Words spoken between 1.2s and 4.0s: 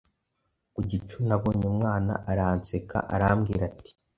nabonye Umwana Aranseka arambwira ati: